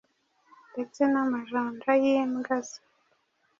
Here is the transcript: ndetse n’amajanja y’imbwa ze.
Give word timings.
ndetse 0.71 1.01
n’amajanja 1.11 1.91
y’imbwa 2.03 2.57
ze. 2.67 2.79